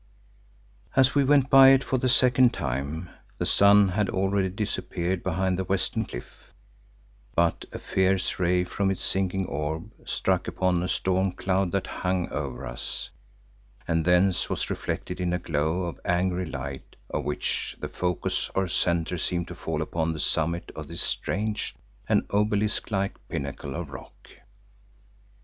[0.95, 5.59] As we went by it for the second time, the sun had already disappeared behind
[5.59, 6.51] the western cliff,
[7.35, 12.27] but a fierce ray from its sinking orb, struck upon a storm cloud that hung
[12.29, 13.11] over us,
[13.87, 18.67] and thence was reflected in a glow of angry light of which the focus or
[18.67, 21.75] centre seemed to fall upon the summit of this strange
[22.09, 24.31] and obelisk like pinnacle of rock.